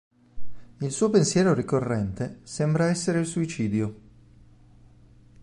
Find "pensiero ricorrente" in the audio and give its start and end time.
1.11-2.39